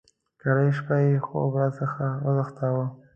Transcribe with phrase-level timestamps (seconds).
[0.41, 2.85] کرۍ شپه یې خوب را څخه وتښتاوه.